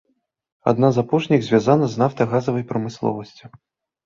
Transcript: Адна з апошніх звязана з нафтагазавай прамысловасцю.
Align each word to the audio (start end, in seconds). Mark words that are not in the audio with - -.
Адна 0.71 0.89
з 0.95 1.03
апошніх 1.03 1.43
звязана 1.49 1.85
з 1.93 2.01
нафтагазавай 2.03 2.67
прамысловасцю. 2.73 3.45